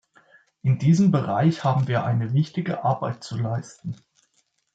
In 0.63 0.79
diesem 0.79 1.11
Bereich 1.11 1.63
haben 1.63 1.87
wir 1.87 2.03
eine 2.03 2.33
wichtige 2.33 2.83
Arbeit 2.83 3.23
zu 3.23 3.37
leisten. 3.37 3.95